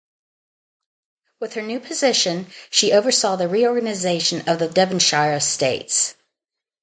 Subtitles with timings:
[1.39, 6.15] With her new position, she oversaw the reorganisation of the Devonshire estates.